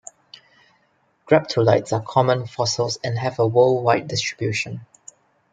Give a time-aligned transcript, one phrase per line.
[1.27, 4.81] Graptolites are common fossils and have a worldwide distribution.